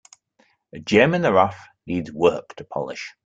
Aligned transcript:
A 0.73 0.79
gem 0.79 1.13
in 1.13 1.21
the 1.21 1.31
rough 1.31 1.67
needs 1.85 2.11
work 2.11 2.55
to 2.55 2.63
polish. 2.63 3.13